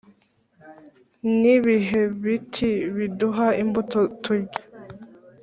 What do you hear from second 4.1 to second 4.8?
turya’